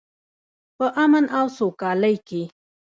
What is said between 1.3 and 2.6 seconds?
او سوکالۍ کې.